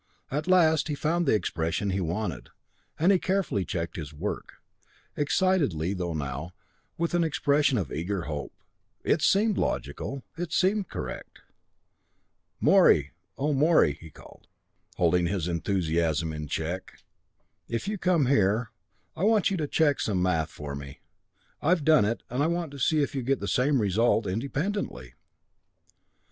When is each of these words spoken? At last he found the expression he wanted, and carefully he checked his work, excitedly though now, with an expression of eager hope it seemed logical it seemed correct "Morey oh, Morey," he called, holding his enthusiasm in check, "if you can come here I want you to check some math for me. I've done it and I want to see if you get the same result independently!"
At 0.31 0.47
last 0.47 0.87
he 0.87 0.95
found 0.95 1.27
the 1.27 1.35
expression 1.35 1.91
he 1.91 2.01
wanted, 2.01 2.49
and 2.97 3.21
carefully 3.21 3.61
he 3.61 3.65
checked 3.67 3.97
his 3.97 4.11
work, 4.15 4.53
excitedly 5.15 5.93
though 5.93 6.15
now, 6.15 6.55
with 6.97 7.13
an 7.13 7.23
expression 7.23 7.77
of 7.77 7.91
eager 7.91 8.23
hope 8.23 8.51
it 9.03 9.21
seemed 9.21 9.59
logical 9.59 10.23
it 10.35 10.51
seemed 10.51 10.89
correct 10.89 11.41
"Morey 12.59 13.11
oh, 13.37 13.53
Morey," 13.53 13.93
he 13.93 14.09
called, 14.09 14.47
holding 14.97 15.27
his 15.27 15.47
enthusiasm 15.47 16.33
in 16.33 16.47
check, 16.47 16.93
"if 17.67 17.87
you 17.87 17.99
can 17.99 18.11
come 18.11 18.25
here 18.25 18.71
I 19.15 19.23
want 19.23 19.51
you 19.51 19.57
to 19.57 19.67
check 19.67 19.99
some 19.99 20.19
math 20.19 20.49
for 20.49 20.73
me. 20.75 21.01
I've 21.61 21.85
done 21.85 22.05
it 22.05 22.23
and 22.27 22.41
I 22.41 22.47
want 22.47 22.71
to 22.71 22.79
see 22.79 23.03
if 23.03 23.13
you 23.13 23.21
get 23.21 23.39
the 23.39 23.47
same 23.47 23.79
result 23.79 24.25
independently!" 24.25 25.13